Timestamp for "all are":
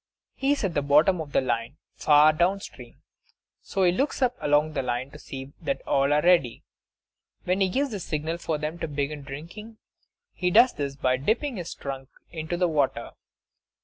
5.85-6.23